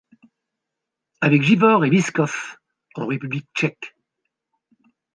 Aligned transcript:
Avec 1.21 1.43
Givors 1.43 1.85
et 1.85 1.91
Vyškov 1.91 2.57
en 2.95 3.05
République 3.05 3.47
tchèque. 3.55 3.95